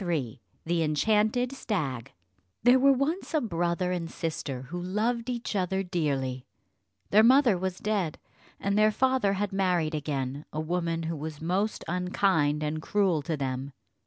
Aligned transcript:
CHAPTER 0.01 0.11
III 0.13 0.41
THE 0.65 0.81
ENCHANTED 0.81 1.51
STAG 1.51 2.11
There 2.63 2.79
were 2.79 2.91
once 2.91 3.35
a 3.35 3.39
brother 3.39 3.91
and 3.91 4.09
sister 4.09 4.63
who 4.63 4.81
loved 4.81 5.29
each 5.29 5.55
other 5.55 5.83
dearly; 5.83 6.47
their 7.11 7.21
mother 7.21 7.55
was 7.55 7.77
dead, 7.77 8.17
and 8.59 8.75
their 8.75 8.91
father 8.91 9.33
had 9.33 9.53
married 9.53 9.93
again 9.93 10.43
a 10.51 10.59
woman 10.59 11.03
who 11.03 11.15
was 11.15 11.39
most 11.39 11.85
unkind 11.87 12.63
and 12.63 12.81
cruel 12.81 13.21
to 13.21 13.37
them. 13.37 13.73